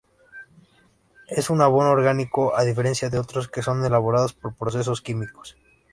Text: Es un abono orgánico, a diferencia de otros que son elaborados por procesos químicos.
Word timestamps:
Es 1.27 1.51
un 1.51 1.61
abono 1.61 1.91
orgánico, 1.91 2.57
a 2.57 2.63
diferencia 2.63 3.11
de 3.11 3.19
otros 3.19 3.47
que 3.47 3.61
son 3.61 3.85
elaborados 3.85 4.33
por 4.33 4.55
procesos 4.55 4.99
químicos. 4.99 5.57